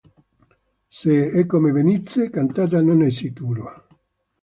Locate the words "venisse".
1.71-2.31